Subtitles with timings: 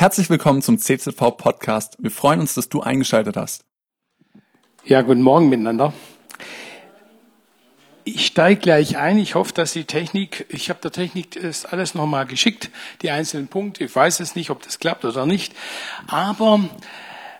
[0.00, 1.96] Herzlich willkommen zum CZV Podcast.
[1.98, 3.64] Wir freuen uns, dass du eingeschaltet hast.
[4.84, 5.92] Ja, guten Morgen miteinander.
[8.04, 9.18] Ich steige gleich ein.
[9.18, 12.70] Ich hoffe, dass die Technik, ich habe der Technik das alles nochmal geschickt,
[13.02, 13.82] die einzelnen Punkte.
[13.82, 15.52] Ich weiß es nicht, ob das klappt oder nicht.
[16.06, 16.60] Aber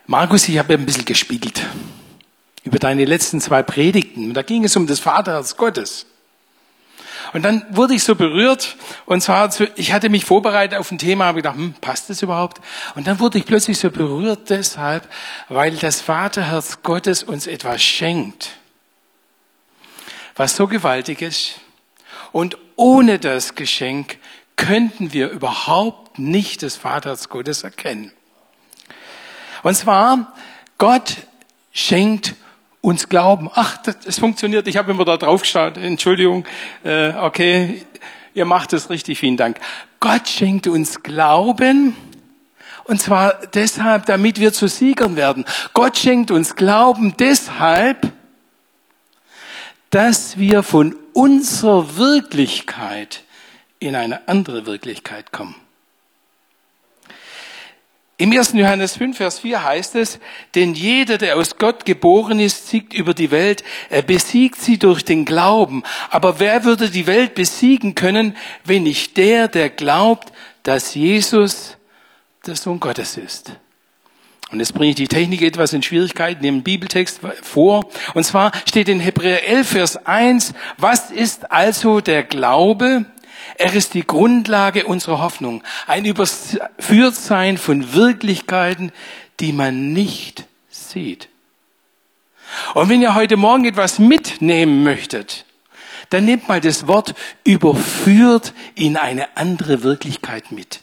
[0.05, 1.65] Markus, ich habe ein bisschen gespiegelt
[2.65, 4.33] über deine letzten zwei Predigten.
[4.33, 6.07] Da ging es um das Vaterherz Gottes.
[7.33, 8.75] Und dann wurde ich so berührt,
[9.05, 12.59] und zwar, ich hatte mich vorbereitet auf ein Thema, habe gedacht, hm, passt das überhaupt?
[12.95, 15.07] Und dann wurde ich plötzlich so berührt deshalb,
[15.47, 18.51] weil das Vaterherz Gottes uns etwas schenkt,
[20.35, 21.59] was so gewaltig ist.
[22.31, 24.17] Und ohne das Geschenk
[24.55, 28.11] könnten wir überhaupt nicht das Vaterherz Gottes erkennen.
[29.63, 30.33] Und zwar,
[30.77, 31.17] Gott
[31.71, 32.35] schenkt
[32.81, 33.49] uns glauben.
[33.53, 34.67] Ach, das funktioniert.
[34.67, 35.77] Ich habe immer da drauf geschaut.
[35.77, 36.45] Entschuldigung.
[36.83, 37.85] Äh, okay,
[38.33, 39.19] ihr macht es richtig.
[39.19, 39.59] Vielen Dank.
[39.99, 41.95] Gott schenkt uns Glauben.
[42.85, 45.45] Und zwar deshalb, damit wir zu Siegern werden.
[45.73, 48.11] Gott schenkt uns Glauben deshalb,
[49.89, 53.23] dass wir von unserer Wirklichkeit
[53.79, 55.55] in eine andere Wirklichkeit kommen.
[58.19, 58.51] Im 1.
[58.51, 60.19] Johannes 5, Vers 4 heißt es,
[60.53, 63.63] denn jeder, der aus Gott geboren ist, siegt über die Welt.
[63.89, 65.83] Er besiegt sie durch den Glauben.
[66.09, 71.77] Aber wer würde die Welt besiegen können, wenn nicht der, der glaubt, dass Jesus
[72.45, 73.53] der Sohn Gottes ist?
[74.51, 77.87] Und jetzt bringe ich die Technik etwas in Schwierigkeiten im Bibeltext vor.
[78.15, 83.05] Und zwar steht in Hebräer 11, Vers 1, was ist also der Glaube?
[83.55, 85.63] Er ist die Grundlage unserer Hoffnung.
[85.87, 88.91] Ein Überführtsein von Wirklichkeiten,
[89.39, 91.29] die man nicht sieht.
[92.73, 95.45] Und wenn ihr heute Morgen etwas mitnehmen möchtet,
[96.09, 100.81] dann nehmt mal das Wort überführt in eine andere Wirklichkeit mit.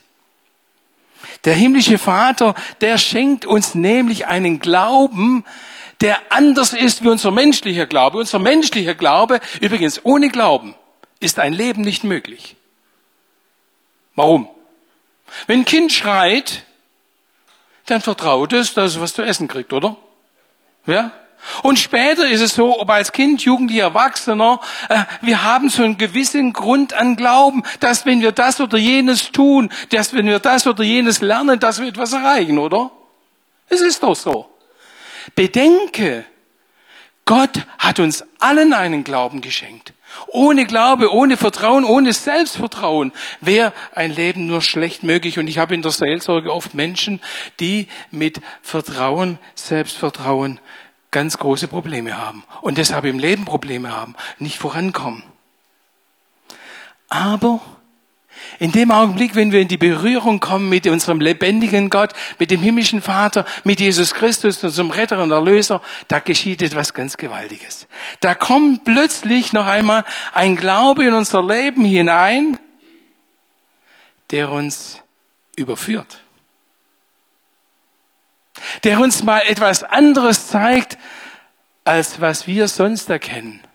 [1.44, 5.44] Der himmlische Vater, der schenkt uns nämlich einen Glauben,
[6.00, 8.18] der anders ist wie unser menschlicher Glaube.
[8.18, 10.74] Unser menschlicher Glaube, übrigens ohne Glauben,
[11.20, 12.56] ist ein Leben nicht möglich.
[14.14, 14.48] Warum?
[15.46, 16.64] Wenn ein Kind schreit,
[17.86, 19.96] dann vertraut es, dass es was zu essen kriegt, oder?
[20.86, 21.12] Ja?
[21.62, 25.98] Und später ist es so, ob als Kind, Jugendlicher, Erwachsener, äh, wir haben so einen
[25.98, 30.66] gewissen Grund an Glauben, dass wenn wir das oder jenes tun, dass wenn wir das
[30.66, 32.90] oder jenes lernen, dass wir etwas erreichen, oder?
[33.68, 34.48] Es ist doch so.
[35.34, 36.24] Bedenke,
[37.24, 39.92] Gott hat uns allen einen Glauben geschenkt.
[40.28, 45.38] Ohne Glaube, ohne Vertrauen, ohne Selbstvertrauen wäre ein Leben nur schlecht möglich.
[45.38, 47.20] Und ich habe in der Seelsorge oft Menschen,
[47.60, 50.60] die mit Vertrauen, Selbstvertrauen
[51.10, 52.44] ganz große Probleme haben.
[52.60, 55.22] Und deshalb im Leben Probleme haben, nicht vorankommen.
[57.08, 57.60] Aber
[58.58, 62.60] in dem Augenblick, wenn wir in die Berührung kommen mit unserem lebendigen Gott, mit dem
[62.60, 67.86] himmlischen Vater, mit Jesus Christus, unserem Retter und Erlöser, da geschieht etwas ganz Gewaltiges.
[68.20, 72.58] Da kommt plötzlich noch einmal ein Glaube in unser Leben hinein,
[74.30, 75.02] der uns
[75.56, 76.20] überführt.
[78.84, 80.98] Der uns mal etwas anderes zeigt,
[81.84, 83.65] als was wir sonst erkennen.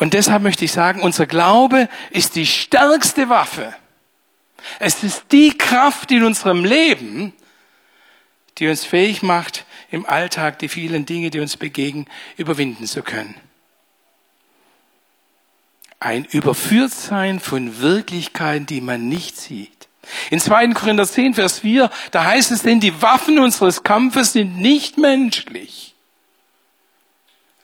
[0.00, 3.74] Und deshalb möchte ich sagen, unser Glaube ist die stärkste Waffe.
[4.78, 7.34] Es ist die Kraft in unserem Leben,
[8.56, 12.06] die uns fähig macht, im Alltag die vielen Dinge, die uns begegnen,
[12.38, 13.34] überwinden zu können.
[15.98, 19.88] Ein Überführtsein von Wirklichkeiten, die man nicht sieht.
[20.30, 20.68] In 2.
[20.68, 25.94] Korinther 10, Vers 4, da heißt es denn, die Waffen unseres Kampfes sind nicht menschlich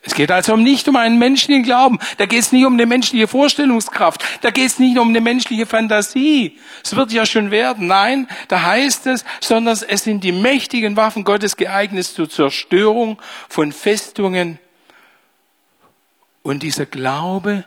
[0.06, 1.98] es geht also nicht um einen menschlichen Glauben.
[2.18, 4.24] Da geht es nicht um eine menschliche Vorstellungskraft.
[4.40, 6.58] Da geht es nicht um eine menschliche Fantasie.
[6.84, 7.88] Es wird ja schon werden.
[7.88, 13.72] Nein, da heißt es, sondern es sind die mächtigen Waffen Gottes geeignet zur Zerstörung von
[13.72, 14.60] Festungen.
[16.42, 17.64] Und dieser Glaube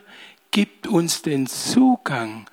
[0.50, 2.46] gibt uns den Zugang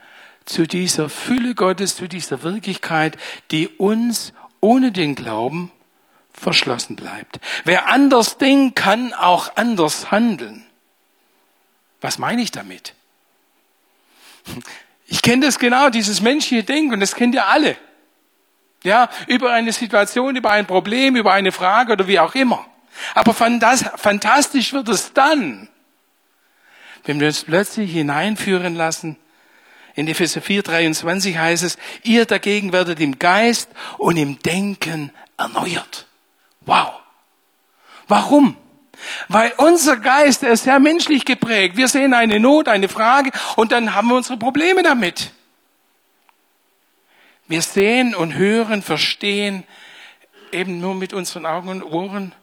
[0.43, 3.17] zu dieser Fülle Gottes, zu dieser Wirklichkeit,
[3.51, 5.71] die uns ohne den Glauben
[6.39, 7.39] verschlossen bleibt.
[7.65, 10.65] Wer anders denkt, kann auch anders handeln.
[11.99, 12.93] Was meine ich damit?
[15.07, 17.75] Ich kenne das genau, dieses menschliche Denken, das kennt ihr alle.
[18.83, 22.65] Ja, über eine Situation, über ein Problem, über eine Frage oder wie auch immer.
[23.15, 25.67] Aber fantastisch wird es dann,
[27.05, 29.17] wenn wir uns plötzlich hineinführen lassen.
[29.95, 36.06] In Epheser 4, 23 heißt es, ihr dagegen werdet im Geist und im Denken erneuert.
[36.67, 36.99] Wow.
[38.07, 38.55] Warum?
[39.29, 41.77] Weil unser Geist ist sehr menschlich geprägt.
[41.77, 45.31] Wir sehen eine Not, eine Frage und dann haben wir unsere Probleme damit.
[47.47, 49.63] Wir sehen und hören, verstehen
[50.51, 52.33] eben nur mit unseren Augen und Ohren,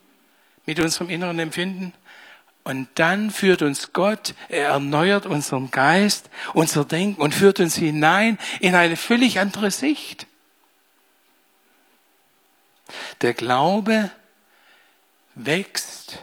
[0.64, 1.92] mit unserem inneren Empfinden.
[2.62, 8.38] Und dann führt uns Gott, er erneuert unseren Geist, unser Denken und führt uns hinein
[8.60, 10.26] in eine völlig andere Sicht.
[13.20, 14.10] Der Glaube
[15.34, 16.18] wächst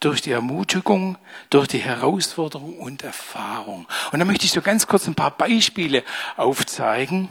[0.00, 1.16] durch die Ermutigung,
[1.50, 3.86] durch die Herausforderung und Erfahrung.
[4.10, 6.02] Und da möchte ich so ganz kurz ein paar Beispiele
[6.36, 7.28] aufzeigen.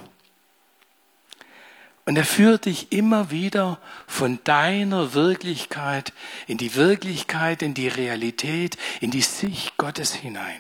[2.06, 6.14] Und er führt dich immer wieder von deiner Wirklichkeit
[6.48, 10.60] in die Wirklichkeit, in die Realität, in die Sicht Gottes hinein.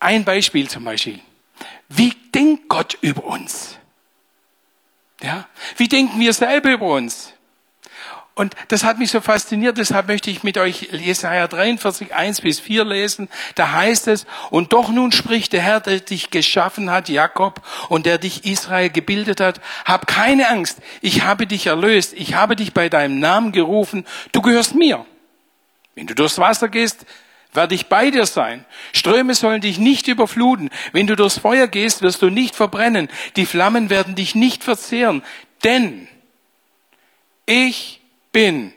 [0.00, 1.20] Ein Beispiel zum Beispiel.
[1.88, 3.78] Wie denkt Gott über uns?
[5.22, 5.46] Ja?
[5.76, 7.32] Wie denken wir selber über uns?
[8.38, 12.60] Und das hat mich so fasziniert, deshalb möchte ich mit euch Jesaja 43, 1 bis
[12.60, 13.28] 4 lesen.
[13.56, 18.06] Da heißt es, und doch nun spricht der Herr, der dich geschaffen hat, Jakob, und
[18.06, 22.72] der dich Israel gebildet hat, hab keine Angst, ich habe dich erlöst, ich habe dich
[22.72, 25.04] bei deinem Namen gerufen, du gehörst mir.
[25.96, 27.06] Wenn du durchs Wasser gehst,
[27.52, 28.64] werde ich bei dir sein.
[28.92, 30.70] Ströme sollen dich nicht überfluten.
[30.92, 33.08] Wenn du durchs Feuer gehst, wirst du nicht verbrennen.
[33.36, 35.22] Die Flammen werden dich nicht verzehren.
[35.64, 36.08] Denn
[37.46, 38.00] ich
[38.32, 38.72] bin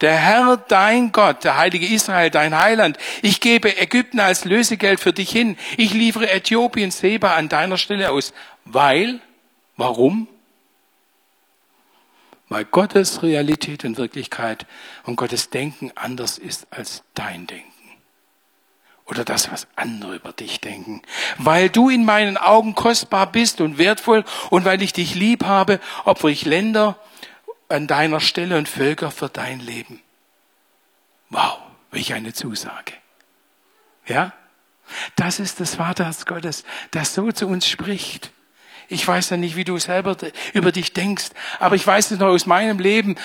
[0.00, 2.98] der Herr, dein Gott, der heilige Israel, dein Heiland.
[3.22, 5.56] Ich gebe Ägypten als Lösegeld für dich hin.
[5.76, 8.34] Ich liefere Äthiopien Seba an deiner Stelle aus.
[8.64, 9.20] Weil,
[9.76, 10.28] warum?
[12.48, 14.66] Weil Gottes Realität und Wirklichkeit
[15.04, 17.73] und Gottes Denken anders ist als dein Denken.
[19.06, 21.02] Oder das, was andere über dich denken.
[21.36, 25.78] Weil du in meinen Augen kostbar bist und wertvoll und weil ich dich lieb habe,
[26.04, 26.98] opfere ich Länder,
[27.68, 30.00] an deiner Stelle und Völker für dein Leben.
[31.30, 31.58] Wow,
[31.90, 32.92] welch eine Zusage.
[34.06, 34.32] Ja?
[35.16, 38.30] Das ist das Vaterherz Gottes, das so zu uns spricht.
[38.88, 40.16] Ich weiß ja nicht, wie du selber
[40.52, 43.16] über dich denkst, aber ich weiß es noch aus meinem Leben,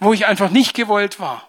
[0.00, 1.48] wo ich einfach nicht gewollt war.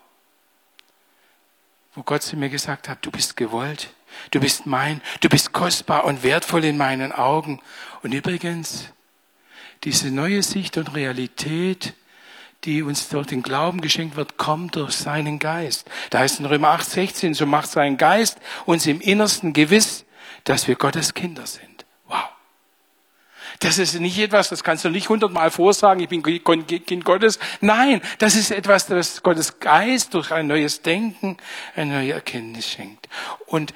[1.95, 3.93] Wo Gott zu mir gesagt hat, du bist gewollt,
[4.31, 7.61] du bist mein, du bist kostbar und wertvoll in meinen Augen.
[8.01, 8.89] Und übrigens,
[9.83, 11.93] diese neue Sicht und Realität
[12.65, 15.89] die uns durch den Glauben geschenkt wird, kommt durch seinen Geist.
[16.09, 20.05] Da heißt in Römer 8, 16, so macht sein Geist uns im Innersten gewiss,
[20.43, 21.72] dass wir Gottes Kinder sind.
[23.63, 27.39] Das ist nicht etwas, das kannst du nicht hundertmal vorsagen, ich bin Kind Gottes.
[27.61, 31.37] Nein, das ist etwas, das Gottes Geist durch ein neues Denken,
[31.73, 33.07] eine neue Erkenntnis schenkt.
[33.45, 33.73] Und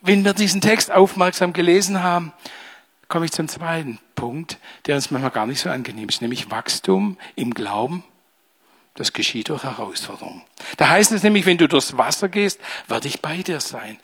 [0.00, 2.32] wenn wir diesen Text aufmerksam gelesen haben,
[3.06, 7.16] komme ich zum zweiten Punkt, der uns manchmal gar nicht so angenehm ist, nämlich Wachstum
[7.36, 8.02] im Glauben
[8.94, 10.42] das geschieht durch Herausforderungen.
[10.76, 13.98] Da heißt es nämlich, wenn du durchs Wasser gehst, werde ich bei dir sein.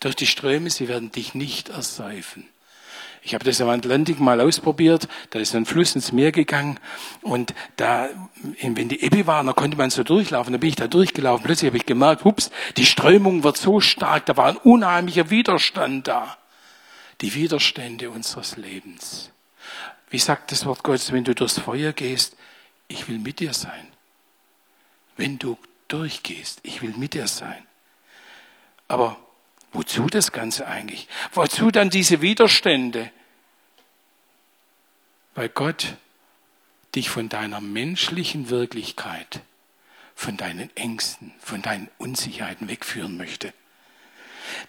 [0.00, 2.46] Durch die Ströme, sie werden dich nicht ersäufen.
[3.24, 5.08] Ich habe das am Atlantik mal ausprobiert.
[5.30, 6.78] Da ist ein Fluss ins Meer gegangen
[7.22, 8.08] und da,
[8.60, 10.52] wenn die Ebbe war, da konnte man so durchlaufen.
[10.52, 11.44] Da bin ich da durchgelaufen.
[11.44, 14.26] Plötzlich habe ich gemerkt, hups, die Strömung wird so stark.
[14.26, 16.36] Da war ein unheimlicher Widerstand da.
[17.22, 19.30] Die Widerstände unseres Lebens.
[20.10, 22.36] Wie sagt das Wort Gottes, wenn du durchs Feuer gehst,
[22.88, 23.88] ich will mit dir sein
[25.16, 26.60] wenn du durchgehst.
[26.62, 27.66] Ich will mit dir sein.
[28.88, 29.16] Aber
[29.74, 31.08] wozu das Ganze eigentlich?
[31.32, 33.10] Wozu dann diese Widerstände?
[35.34, 35.94] Weil Gott
[36.94, 39.40] dich von deiner menschlichen Wirklichkeit,
[40.14, 43.52] von deinen Ängsten, von deinen Unsicherheiten wegführen möchte.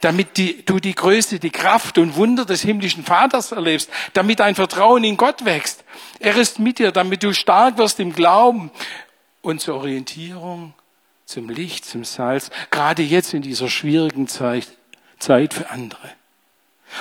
[0.02, 4.56] Damit die, du die Größe, die Kraft und Wunder des himmlischen Vaters erlebst, damit dein
[4.56, 5.84] Vertrauen in Gott wächst.
[6.20, 8.72] Er ist mit dir, damit du stark wirst im Glauben,
[9.46, 10.74] und zur Orientierung,
[11.26, 14.68] zum Licht, zum Salz, gerade jetzt in dieser schwierigen Zeit,
[15.20, 16.10] Zeit für andere.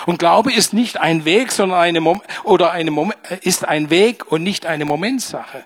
[0.07, 4.31] Und Glaube ist nicht ein Weg, sondern eine Mom oder eine Mom ist ein Weg
[4.31, 5.65] und nicht eine Momentsache.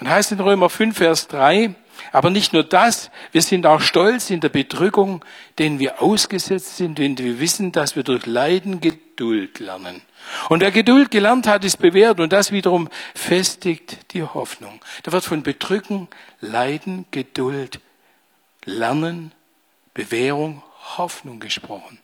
[0.00, 1.74] Und heißt in Römer 5, Vers 3,
[2.12, 5.24] aber nicht nur das, wir sind auch stolz in der Bedrückung,
[5.58, 10.02] denen wir ausgesetzt sind, wenn wir wissen, dass wir durch Leiden Geduld lernen.
[10.48, 14.80] Und wer Geduld gelernt hat, ist bewährt und das wiederum festigt die Hoffnung.
[15.02, 16.08] Da wird von Bedrücken,
[16.40, 17.80] Leiden, Geduld,
[18.64, 19.32] Lernen,
[19.92, 21.98] Bewährung, Hoffnung gesprochen.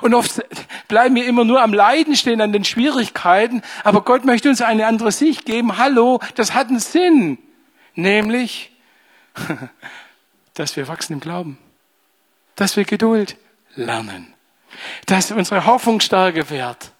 [0.00, 0.40] Und oft
[0.88, 4.86] bleiben wir immer nur am Leiden stehen, an den Schwierigkeiten, aber Gott möchte uns eine
[4.86, 5.76] andere Sicht geben.
[5.76, 7.38] Hallo, das hat einen Sinn.
[7.94, 8.70] Nämlich,
[10.54, 11.58] dass wir wachsen im Glauben.
[12.54, 13.36] Dass wir Geduld
[13.74, 14.32] lernen.
[15.06, 16.92] Dass unsere Hoffnung stärker wird.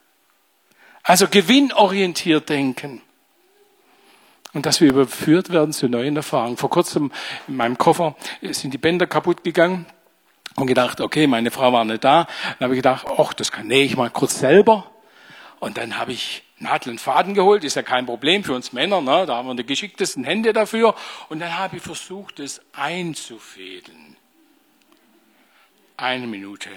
[1.02, 3.00] Also gewinnorientiert denken.
[4.52, 6.56] Und dass wir überführt werden zu neuen Erfahrungen.
[6.58, 7.10] Vor kurzem
[7.48, 9.86] in meinem Koffer sind die Bänder kaputt gegangen
[10.56, 12.26] und gedacht, okay, meine Frau war nicht da.
[12.58, 14.90] Dann habe ich gedacht, ach, das kann nähe ich mal kurz selber.
[15.60, 19.00] Und dann habe ich Nadel und Faden geholt, ist ja kein Problem für uns Männer,
[19.00, 19.26] ne?
[19.26, 20.94] da haben wir die geschicktesten Hände dafür.
[21.28, 24.16] Und dann habe ich versucht, es einzufädeln.
[25.96, 26.68] Eine Minute.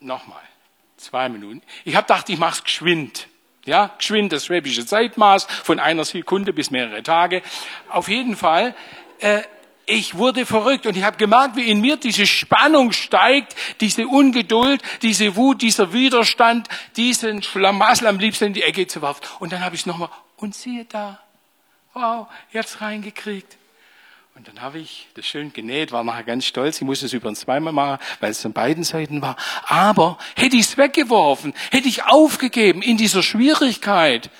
[0.00, 0.42] Nochmal.
[0.96, 1.62] Zwei Minuten.
[1.84, 3.28] Ich habe gedacht, ich mache es geschwind.
[3.64, 7.42] Ja, geschwind, das schwäbische Zeitmaß von einer Sekunde bis mehrere Tage.
[7.88, 8.74] Auf jeden Fall,
[9.20, 9.42] äh,
[9.86, 14.82] ich wurde verrückt und ich habe gemerkt, wie in mir diese Spannung steigt, diese Ungeduld,
[15.02, 19.22] diese Wut, dieser Widerstand, diesen Schlamassel am liebsten in die Ecke zu werfen.
[19.40, 21.20] Und dann habe ich nochmal, und siehe da,
[21.92, 23.56] wow, jetzt reingekriegt.
[24.36, 26.78] Und dann habe ich das schön genäht, war nachher ganz stolz.
[26.78, 29.36] Ich musste es übrigens zweimal machen, weil es an beiden Seiten war.
[29.66, 34.30] Aber hätte ich es weggeworfen, hätte ich aufgegeben in dieser Schwierigkeit,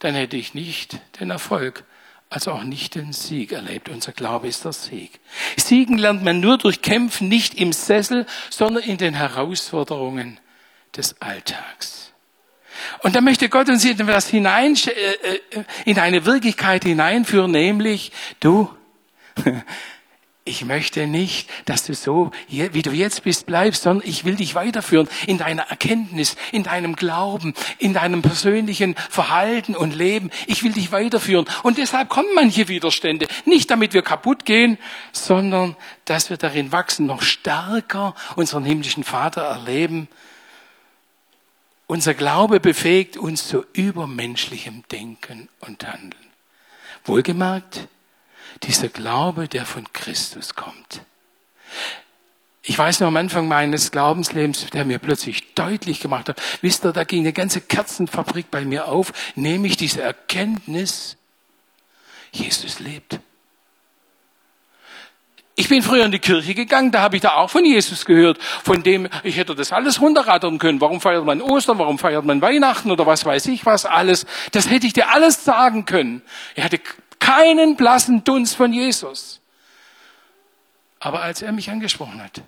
[0.00, 1.84] dann hätte ich nicht den Erfolg,
[2.30, 3.88] also auch nicht den Sieg erlebt.
[3.88, 5.20] Unser Glaube ist der Sieg.
[5.56, 10.40] Siegen lernt man nur durch Kämpfen, nicht im Sessel, sondern in den Herausforderungen
[10.96, 12.12] des Alltags.
[13.00, 18.12] Und da möchte Gott uns in etwas hinein, äh, äh, in eine Wirklichkeit hineinführen, nämlich,
[18.40, 18.68] du,
[20.44, 24.54] ich möchte nicht, dass du so, wie du jetzt bist, bleibst, sondern ich will dich
[24.54, 30.30] weiterführen in deiner Erkenntnis, in deinem Glauben, in deinem persönlichen Verhalten und Leben.
[30.46, 31.46] Ich will dich weiterführen.
[31.62, 33.26] Und deshalb kommen manche Widerstände.
[33.46, 34.76] Nicht damit wir kaputt gehen,
[35.12, 40.08] sondern dass wir darin wachsen, noch stärker unseren himmlischen Vater erleben
[41.86, 46.14] unser Glaube befähigt uns zu übermenschlichem Denken und Handeln.
[47.04, 47.88] Wohlgemerkt,
[48.66, 51.02] dieser Glaube, der von Christus kommt.
[52.66, 56.92] Ich weiß noch am Anfang meines Glaubenslebens, der mir plötzlich deutlich gemacht hat, wisst ihr,
[56.92, 61.18] da ging eine ganze Kerzenfabrik bei mir auf, nämlich diese Erkenntnis,
[62.32, 63.20] Jesus lebt.
[65.56, 68.42] Ich bin früher in die Kirche gegangen, da habe ich da auch von Jesus gehört,
[68.42, 70.80] von dem ich hätte das alles runterrattern können.
[70.80, 74.26] Warum feiert man Ostern, warum feiert man Weihnachten oder was weiß ich was alles.
[74.50, 76.22] Das hätte ich dir alles sagen können.
[76.56, 76.80] Er hatte
[77.24, 79.40] keinen blassen Dunst von Jesus.
[81.00, 82.42] Aber als er mich angesprochen hat,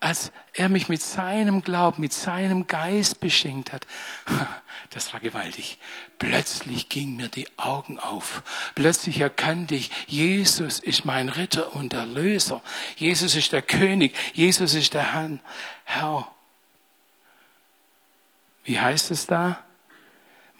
[0.00, 3.86] als er mich mit seinem Glauben, mit seinem Geist beschenkt hat,
[4.90, 5.78] das war gewaltig.
[6.18, 8.42] Plötzlich gingen mir die Augen auf.
[8.74, 12.62] Plötzlich erkannte ich, Jesus ist mein Ritter und Erlöser.
[12.96, 14.14] Jesus ist der König.
[14.34, 15.12] Jesus ist der
[15.84, 16.28] Herr.
[18.64, 19.64] Wie heißt es da?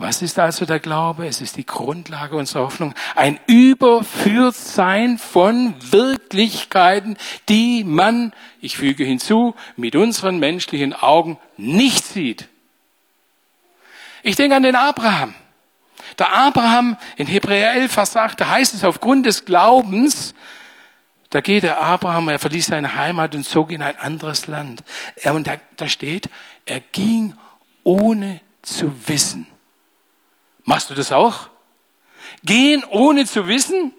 [0.00, 1.26] Was ist also der Glaube?
[1.26, 2.94] Es ist die Grundlage unserer Hoffnung.
[3.16, 7.16] Ein Überführtsein von Wirklichkeiten,
[7.48, 12.48] die man, ich füge hinzu, mit unseren menschlichen Augen nicht sieht.
[14.22, 15.34] Ich denke an den Abraham.
[16.16, 20.32] Der Abraham in Hebräer 11, Vers 8, da heißt es aufgrund des Glaubens,
[21.30, 24.84] da geht der Abraham, er verließ seine Heimat und zog in ein anderes Land.
[25.24, 26.30] Und da steht,
[26.66, 27.34] er ging
[27.82, 29.48] ohne zu wissen
[30.68, 31.48] Machst du das auch?
[32.44, 33.94] Gehen ohne zu wissen?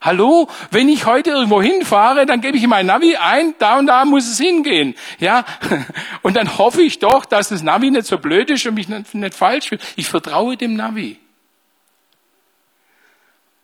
[0.00, 3.88] Hallo, wenn ich heute irgendwo hinfahre, dann gebe ich in mein Navi ein, da und
[3.88, 4.94] da muss es hingehen.
[5.18, 5.44] Ja,
[6.22, 9.12] und dann hoffe ich doch, dass das Navi nicht so blöd ist und mich nicht,
[9.12, 9.82] nicht falsch fühlt.
[9.96, 11.18] Ich vertraue dem Navi.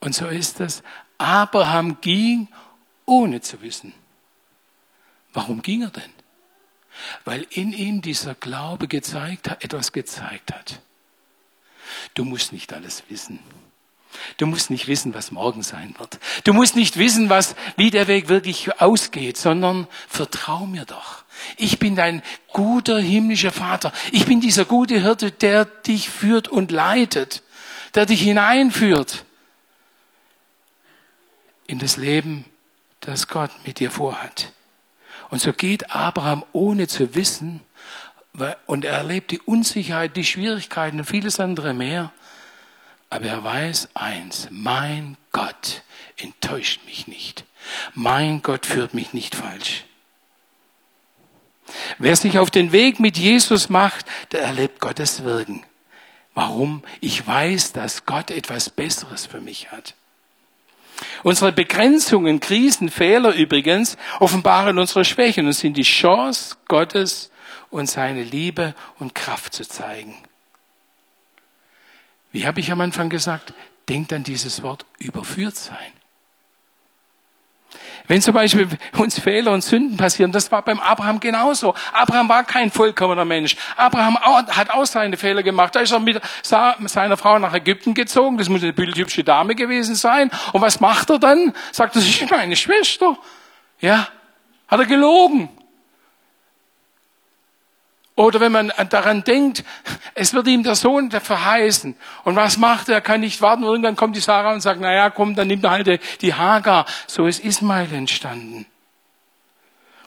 [0.00, 0.83] Und so ist das.
[1.19, 2.49] Abraham ging
[3.07, 3.95] ohne zu wissen.
[5.33, 6.12] Warum ging er denn?
[7.25, 10.80] Weil in ihm dieser Glaube gezeigt hat, etwas gezeigt hat.
[12.14, 13.38] Du musst nicht alles wissen.
[14.38, 16.18] Du musst nicht wissen, was morgen sein wird.
[16.44, 21.23] Du musst nicht wissen, was, wie der Weg wirklich ausgeht, sondern vertrau mir doch.
[21.56, 23.92] Ich bin dein guter himmlischer Vater.
[24.11, 27.42] Ich bin dieser gute Hirte, der dich führt und leitet,
[27.94, 29.25] der dich hineinführt
[31.66, 32.44] in das Leben,
[32.99, 34.52] das Gott mit dir vorhat.
[35.30, 37.61] Und so geht Abraham ohne zu wissen,
[38.66, 42.12] und er erlebt die Unsicherheit, die Schwierigkeiten und vieles andere mehr.
[43.10, 45.82] Aber er weiß eins, mein Gott
[46.16, 47.44] enttäuscht mich nicht.
[47.94, 49.84] Mein Gott führt mich nicht falsch.
[51.99, 55.64] Wer sich auf den Weg mit Jesus macht, der erlebt Gottes Wirken.
[56.34, 56.82] Warum?
[57.00, 59.94] Ich weiß, dass Gott etwas Besseres für mich hat.
[61.22, 67.29] Unsere Begrenzungen, Krisen, Fehler übrigens offenbaren unsere Schwächen und sind die Chance Gottes,
[67.70, 70.16] und seine Liebe und Kraft zu zeigen.
[72.32, 73.52] Wie habe ich am Anfang gesagt?
[73.88, 75.92] Denkt an dieses Wort überführt sein.
[78.06, 81.74] Wenn zum Beispiel uns Fehler und Sünden passieren, das war beim Abraham genauso.
[81.92, 83.56] Abraham war kein vollkommener Mensch.
[83.76, 85.76] Abraham hat auch seine Fehler gemacht.
[85.76, 86.20] Da ist er mit
[86.90, 88.36] seiner Frau nach Ägypten gezogen.
[88.36, 90.32] Das muss eine bildhübsche Dame gewesen sein.
[90.52, 91.54] Und was macht er dann?
[91.70, 93.16] Sagt er, das ist meine Schwester.
[93.80, 94.08] Ja,
[94.66, 95.48] hat er gelogen.
[98.20, 99.64] Oder wenn man daran denkt,
[100.12, 101.96] es wird ihm der Sohn verheißen.
[102.24, 102.96] Und was macht er?
[102.96, 103.62] Er kann nicht warten.
[103.62, 106.84] Irgendwann kommt die Sarah und sagt, naja, komm, dann nimmt er halt die Hagar.
[107.06, 108.66] So ist Ismail entstanden.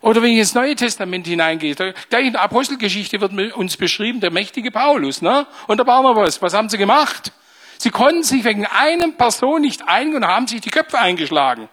[0.02, 4.30] Oder wenn ich ins Neue Testament hineingehe, gleich in der Apostelgeschichte wird uns beschrieben, der
[4.30, 5.48] mächtige Paulus ne?
[5.66, 6.40] und der Barnabas.
[6.40, 7.32] Was haben sie gemacht?
[7.80, 11.68] Sie konnten sich wegen einem Person nicht einigen und haben sich die Köpfe eingeschlagen.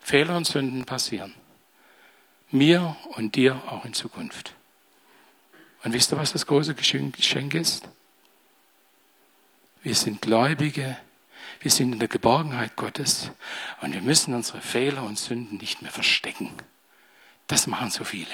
[0.00, 1.34] Fehler und Sünden passieren.
[2.50, 4.54] Mir und dir auch in Zukunft.
[5.84, 7.88] Und wisst ihr, was das große Geschenk ist?
[9.82, 10.96] Wir sind Gläubige,
[11.60, 13.30] wir sind in der Geborgenheit Gottes
[13.80, 16.52] und wir müssen unsere Fehler und Sünden nicht mehr verstecken.
[17.46, 18.26] Das machen so viele.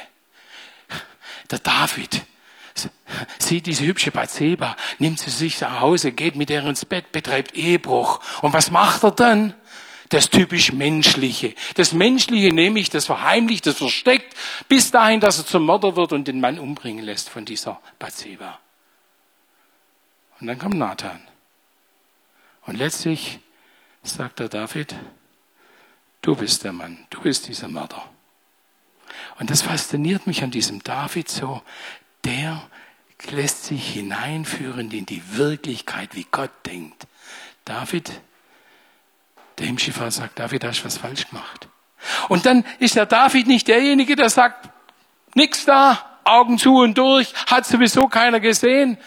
[1.50, 2.23] Der David
[3.38, 7.54] sieht diese hübsche Bathseba, nimmt sie sich nach Hause, geht mit ihr ins Bett, betreibt
[7.54, 8.21] Ehebruch.
[8.42, 9.54] Und was macht er dann?
[10.11, 11.55] Das typisch Menschliche.
[11.77, 14.37] Das Menschliche nämlich, das verheimlicht, das versteckt,
[14.69, 18.59] bis dahin, dass er zum Mörder wird und den Mann umbringen lässt von dieser Bathseba.
[20.41, 21.21] Und dann kommt Nathan.
[22.67, 23.39] Und letztlich
[24.03, 24.95] sagt der David,
[26.23, 28.11] du bist der Mann, du bist dieser Mörder.
[29.39, 31.63] Und das fasziniert mich an diesem David so,
[32.25, 32.69] der
[33.31, 37.07] lässt sich hineinführen in die Wirklichkeit, wie Gott denkt.
[37.65, 38.21] David,
[39.59, 41.69] der Himmelschiffahrer sagt, David, hast du was falsch gemacht.
[42.29, 44.69] Und dann ist der David nicht derjenige, der sagt,
[45.35, 48.99] nix da, Augen zu und durch, hat sowieso keiner gesehen,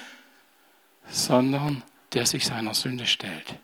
[1.10, 3.56] sondern der sich seiner Sünde stellt,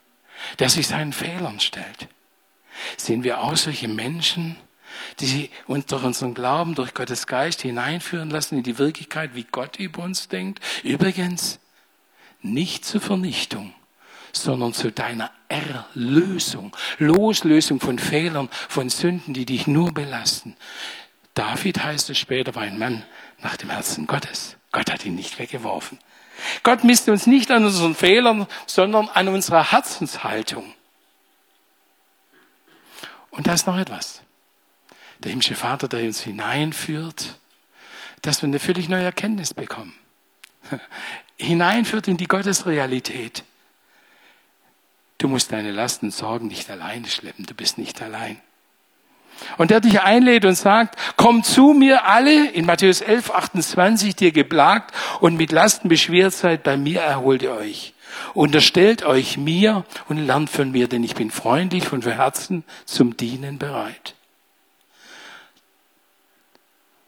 [0.59, 2.07] der sich seinen Fehlern stellt.
[2.97, 4.57] Sehen wir auch solche Menschen,
[5.19, 9.77] die sie unter unseren Glauben durch Gottes Geist hineinführen lassen in die Wirklichkeit, wie Gott
[9.77, 10.59] über uns denkt.
[10.83, 11.59] Übrigens,
[12.41, 13.73] nicht zur Vernichtung,
[14.33, 20.57] sondern zu deiner Erlösung, Loslösung von Fehlern, von Sünden, die dich nur belasten.
[21.33, 23.03] David heißt es später, war ein Mann
[23.39, 24.57] nach dem Herzen Gottes.
[24.71, 25.99] Gott hat ihn nicht weggeworfen.
[26.63, 30.73] Gott misst uns nicht an unseren Fehlern, sondern an unserer Herzenshaltung.
[33.29, 34.21] Und da ist noch etwas
[35.23, 37.39] der himmlische Vater, der uns hineinführt,
[38.21, 39.93] dass wir eine völlig neue Erkenntnis bekommen.
[41.37, 43.43] hineinführt in die Gottesrealität.
[45.23, 48.41] Du musst deine Lasten und Sorgen nicht alleine schleppen, du bist nicht allein.
[49.57, 54.33] Und der dich einlädt und sagt, komm zu mir alle, in Matthäus 11, 28, dir
[54.33, 57.93] geplagt und mit Lasten beschwert seid, bei mir erholt ihr euch.
[58.33, 63.15] Unterstellt euch mir und lernt von mir, denn ich bin freundlich und für Herzen zum
[63.15, 64.15] Dienen bereit.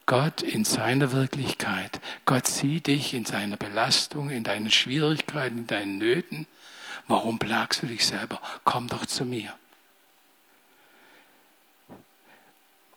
[0.06, 2.00] Gott in seiner Wirklichkeit.
[2.24, 6.48] Gott sieht dich in seiner Belastung, in deinen Schwierigkeiten, in deinen Nöten.
[7.08, 8.42] Warum plagst du dich selber?
[8.64, 9.54] Komm doch zu mir.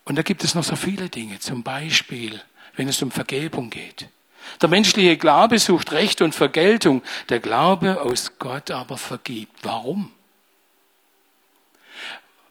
[0.04, 1.38] Und da gibt es noch so viele Dinge.
[1.38, 2.40] Zum Beispiel,
[2.76, 4.08] wenn es um Vergebung geht.
[4.62, 7.02] Der menschliche Glaube sucht Recht und Vergeltung.
[7.28, 9.52] Der Glaube aus Gott aber vergibt.
[9.62, 10.12] Warum?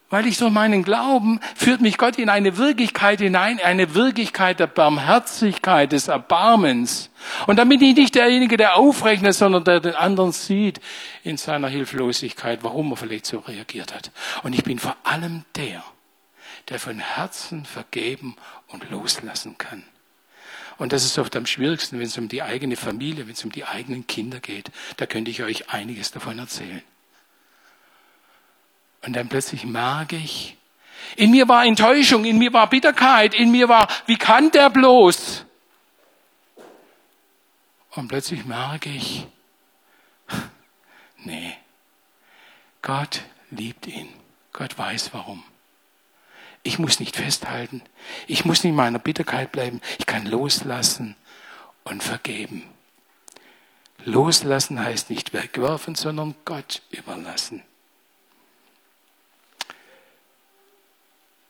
[0.09, 4.67] Weil ich durch meinen Glauben führt mich Gott in eine Wirklichkeit hinein, eine Wirklichkeit der
[4.67, 7.09] Barmherzigkeit, des Erbarmens.
[7.45, 10.79] Und damit ich nicht derjenige, der aufrechnet, sondern der den anderen sieht
[11.23, 14.11] in seiner Hilflosigkeit, warum er vielleicht so reagiert hat.
[14.43, 15.83] Und ich bin vor allem der,
[16.69, 19.83] der von Herzen vergeben und loslassen kann.
[20.77, 23.51] Und das ist oft am schwierigsten, wenn es um die eigene Familie, wenn es um
[23.51, 24.71] die eigenen Kinder geht.
[24.95, 26.83] Da könnte ich euch einiges davon erzählen.
[29.01, 30.57] Und dann plötzlich merke ich,
[31.15, 35.45] in mir war Enttäuschung, in mir war Bitterkeit, in mir war, wie kann der bloß?
[37.91, 39.27] Und plötzlich merke ich,
[41.23, 41.55] nee,
[42.81, 44.09] Gott liebt ihn.
[44.53, 45.43] Gott weiß warum.
[46.63, 47.81] Ich muss nicht festhalten.
[48.27, 49.81] Ich muss nicht in meiner Bitterkeit bleiben.
[49.99, 51.15] Ich kann loslassen
[51.83, 52.63] und vergeben.
[54.03, 57.63] Loslassen heißt nicht wegwerfen, sondern Gott überlassen.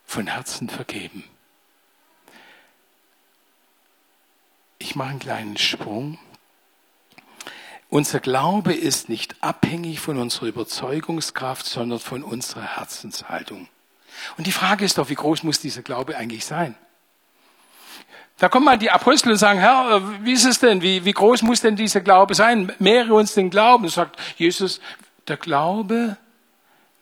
[0.08, 1.24] Von Herzen vergeben.
[4.80, 6.18] Ich mache einen kleinen Sprung.
[7.90, 13.68] Unser Glaube ist nicht abhängig von unserer Überzeugungskraft, sondern von unserer Herzenshaltung.
[14.38, 16.76] Und die Frage ist doch, wie groß muss dieser Glaube eigentlich sein?
[18.38, 20.82] Da kommen mal die Apostel und sagen, Herr, wie ist es denn?
[20.82, 22.72] Wie, wie groß muss denn dieser Glaube sein?
[22.80, 23.90] Mehre uns den Glauben.
[23.90, 24.80] Sagt Jesus,
[25.28, 26.18] der Glaube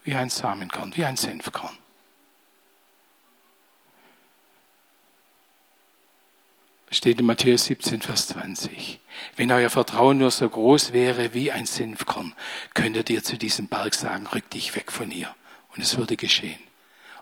[0.04, 1.78] wie ein Samenkorn, wie ein Senfkorn.
[6.91, 9.00] Steht in Matthäus 17, Vers 20.
[9.36, 12.34] Wenn euer Vertrauen nur so groß wäre wie ein Senfkorn,
[12.74, 15.34] könntet ihr zu diesem Berg sagen, rück dich weg von hier.
[15.76, 16.60] Und es würde geschehen.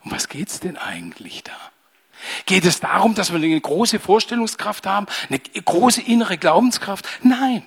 [0.03, 1.57] Um was geht's denn eigentlich da?
[2.45, 7.07] Geht es darum, dass wir eine große Vorstellungskraft haben, eine große innere Glaubenskraft?
[7.21, 7.65] Nein.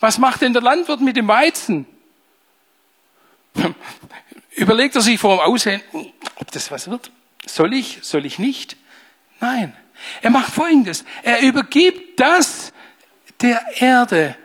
[0.00, 1.86] Was macht denn der Landwirt mit dem Weizen?
[4.52, 5.82] Überlegt er sich vor dem Aussehen,
[6.36, 7.10] ob das was wird?
[7.46, 7.98] Soll ich?
[8.02, 8.76] Soll ich nicht?
[9.40, 9.76] Nein.
[10.22, 11.04] Er macht Folgendes.
[11.22, 12.72] Er übergibt das
[13.40, 14.36] der Erde.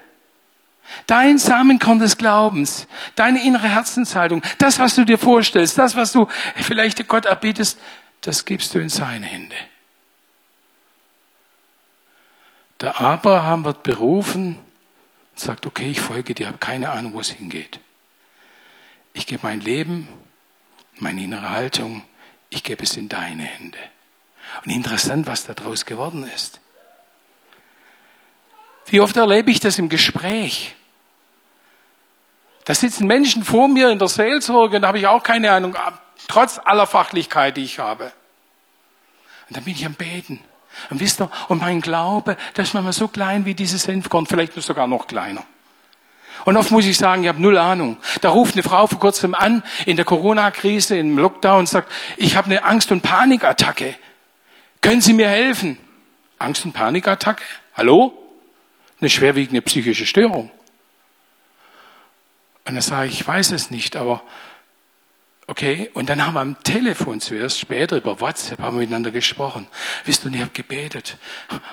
[1.07, 6.27] Dein Samenkorn des Glaubens, deine innere Herzenshaltung, das, was du dir vorstellst, das, was du
[6.55, 7.79] vielleicht Gott erbietest,
[8.21, 9.55] das gibst du in seine Hände.
[12.81, 17.29] Der Abraham wird berufen und sagt, okay, ich folge dir, habe keine Ahnung, wo es
[17.29, 17.79] hingeht.
[19.13, 20.07] Ich gebe mein Leben,
[20.99, 22.03] meine innere Haltung,
[22.49, 23.77] ich gebe es in deine Hände.
[24.63, 26.59] Und interessant, was daraus geworden ist.
[28.87, 30.75] Wie oft erlebe ich das im Gespräch?
[32.65, 35.75] Da sitzen Menschen vor mir in der Seelsorge, da habe ich auch keine Ahnung,
[36.27, 38.11] trotz aller Fachlichkeit, die ich habe.
[39.47, 40.43] Und dann bin ich am Beten.
[40.89, 44.53] Und wisst ihr, und mein Glaube, das ist manchmal so klein wie dieses Senfkorn, vielleicht
[44.53, 45.43] sogar noch kleiner.
[46.43, 47.97] Und oft muss ich sagen, ich habe null Ahnung.
[48.21, 52.35] Da ruft eine Frau vor kurzem an, in der Corona-Krise, im Lockdown, und sagt, ich
[52.35, 53.95] habe eine Angst- und Panikattacke.
[54.85, 55.79] Können Sie mir helfen?
[56.37, 57.43] Angst- und Panikattacke?
[57.73, 58.13] Hallo?
[58.99, 60.51] Eine schwerwiegende psychische Störung.
[62.65, 64.21] Und dann sage ich, ich weiß es nicht, aber
[65.47, 69.67] Okay, und dann haben wir am Telefon zuerst, später über WhatsApp haben wir miteinander gesprochen.
[70.03, 71.17] Wisst du, und ich habe gebetet.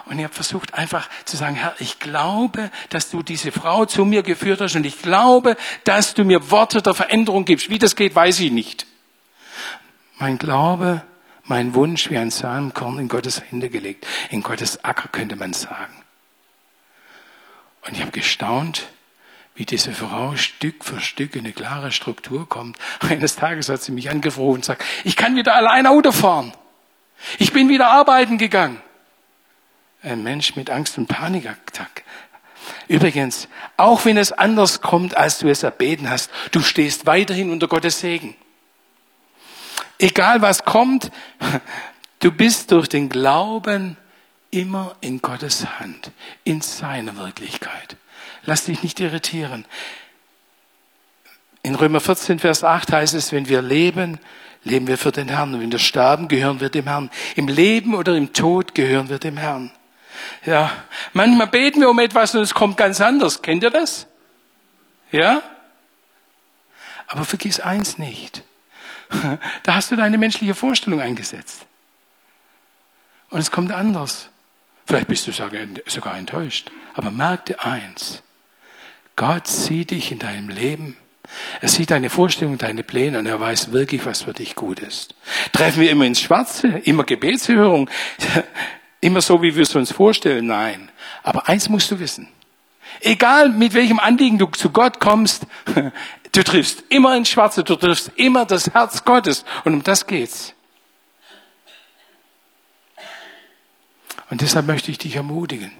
[0.06, 4.06] Und ich habe versucht einfach zu sagen, Herr, ich glaube, dass du diese Frau zu
[4.06, 7.68] mir geführt hast und ich glaube, dass du mir Worte der Veränderung gibst.
[7.68, 8.86] Wie das geht, weiß ich nicht.
[10.18, 11.02] Mein Glaube,
[11.44, 14.06] mein Wunsch wie ein Samenkorn in Gottes Hände gelegt.
[14.30, 15.94] In Gottes Acker könnte man sagen.
[17.84, 18.86] Und ich habe gestaunt,
[19.54, 22.78] wie diese Frau Stück für Stück in eine klare Struktur kommt.
[23.00, 26.52] Eines Tages hat sie mich angerufen und sagt, ich kann wieder allein Auto fahren.
[27.38, 28.80] Ich bin wieder arbeiten gegangen.
[30.02, 32.04] Ein Mensch mit Angst und Panikattack.
[32.88, 37.68] Übrigens, auch wenn es anders kommt, als du es erbeten hast, du stehst weiterhin unter
[37.68, 38.34] Gottes Segen.
[39.98, 41.10] Egal was kommt,
[42.20, 43.96] du bist durch den Glauben
[44.50, 46.10] immer in Gottes Hand,
[46.44, 47.96] in seiner Wirklichkeit.
[48.44, 49.64] Lass dich nicht irritieren.
[51.62, 54.18] In Römer 14, Vers 8 heißt es, wenn wir leben,
[54.64, 55.60] leben wir für den Herrn.
[55.60, 57.10] Wenn wir sterben, gehören wir dem Herrn.
[57.36, 59.70] Im Leben oder im Tod gehören wir dem Herrn.
[60.44, 60.70] Ja,
[61.12, 63.42] manchmal beten wir um etwas und es kommt ganz anders.
[63.42, 64.06] Kennt ihr das?
[65.10, 65.42] Ja?
[67.06, 68.42] Aber vergiss eins nicht.
[69.62, 71.66] Da hast du deine menschliche Vorstellung eingesetzt.
[73.30, 74.28] Und es kommt anders.
[74.86, 76.70] Vielleicht bist du sogar enttäuscht.
[76.94, 78.22] Aber merk dir eins.
[79.16, 80.96] Gott sieht dich in deinem Leben.
[81.60, 85.14] Er sieht deine Vorstellungen, deine Pläne und er weiß wirklich, was für dich gut ist.
[85.52, 87.88] Treffen wir immer ins Schwarze, immer Gebetserhörung,
[89.00, 90.46] immer so, wie wir es uns vorstellen?
[90.46, 90.90] Nein.
[91.22, 92.28] Aber eins musst du wissen.
[93.00, 95.46] Egal mit welchem Anliegen du zu Gott kommst,
[96.32, 100.54] du triffst immer ins Schwarze, du triffst immer das Herz Gottes und um das geht's.
[104.30, 105.72] Und deshalb möchte ich dich ermutigen.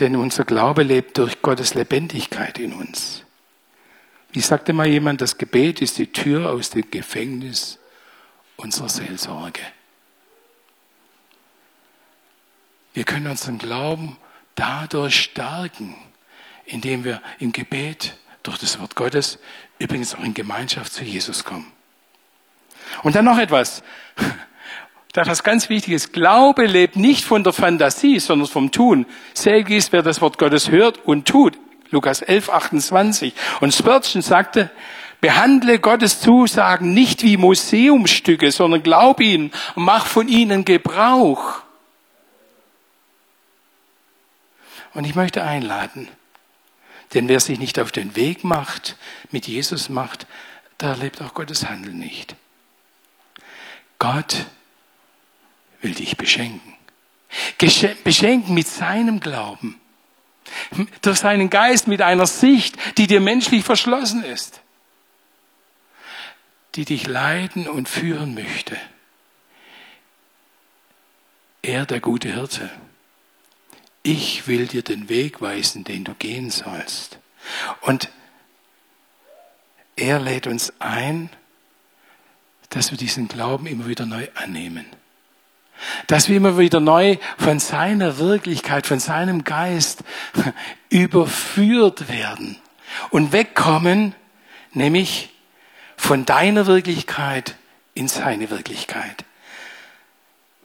[0.00, 3.24] Denn unser Glaube lebt durch Gottes Lebendigkeit in uns.
[4.32, 7.78] Wie sagte mal jemand, das Gebet ist die Tür aus dem Gefängnis
[8.56, 9.60] unserer Seelsorge.
[12.94, 14.16] Wir können unseren Glauben
[14.54, 15.94] dadurch stärken,
[16.64, 18.16] indem wir im Gebet
[18.48, 19.38] durch das Wort Gottes
[19.78, 21.70] übrigens auch in Gemeinschaft zu Jesus kommen.
[23.02, 23.82] Und dann noch etwas
[25.14, 26.12] was ganz wichtig ist.
[26.12, 29.06] Glaube lebt nicht von der Fantasie, sondern vom Tun.
[29.34, 31.58] Selig ist, wer das Wort Gottes hört und tut.
[31.90, 33.34] Lukas 11, 28.
[33.60, 34.70] Und Spurgeon sagte,
[35.20, 41.62] behandle Gottes Zusagen nicht wie Museumstücke, sondern glaub ihnen mach von ihnen Gebrauch.
[44.94, 46.08] Und ich möchte einladen,
[47.14, 48.96] denn wer sich nicht auf den Weg macht,
[49.30, 50.26] mit Jesus macht,
[50.76, 52.36] da erlebt auch Gottes Handeln nicht.
[53.98, 54.46] Gott
[55.80, 56.74] will dich beschenken.
[58.04, 59.80] Beschenken mit seinem Glauben.
[61.02, 64.60] Durch seinen Geist mit einer Sicht, die dir menschlich verschlossen ist.
[66.74, 68.78] Die dich leiten und führen möchte.
[71.62, 72.70] Er, der gute Hirte.
[74.10, 77.18] Ich will dir den Weg weisen, den du gehen sollst.
[77.82, 78.08] Und
[79.96, 81.28] er lädt uns ein,
[82.70, 84.86] dass wir diesen Glauben immer wieder neu annehmen.
[86.06, 90.02] Dass wir immer wieder neu von seiner Wirklichkeit, von seinem Geist
[90.88, 92.56] überführt werden
[93.10, 94.14] und wegkommen,
[94.72, 95.34] nämlich
[95.98, 97.56] von deiner Wirklichkeit
[97.92, 99.26] in seine Wirklichkeit.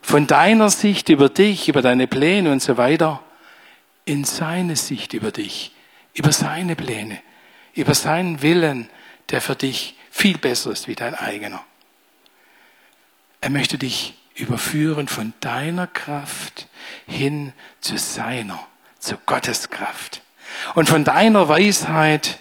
[0.00, 3.23] von deiner Sicht über dich, über deine Pläne und so weiter,
[4.04, 5.74] in seine Sicht über dich,
[6.12, 7.20] über seine Pläne,
[7.74, 8.90] über seinen Willen,
[9.30, 11.64] der für dich viel besser ist wie dein eigener.
[13.40, 16.68] Er möchte dich überführen von deiner Kraft
[17.06, 18.66] hin zu seiner,
[18.98, 20.22] zu Gottes Kraft.
[20.74, 22.38] Und von deiner Weisheit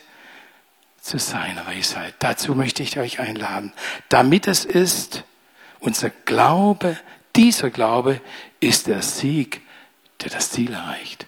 [1.02, 2.16] zu seiner Weisheit.
[2.20, 3.74] Dazu möchte ich euch einladen.
[4.10, 5.24] Damit es ist,
[5.80, 6.98] unser Glaube,
[7.36, 8.22] dieser Glaube
[8.62, 9.62] ist der Sieg,
[10.22, 11.28] der das Ziel erreicht.